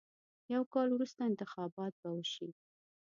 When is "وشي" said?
2.15-2.49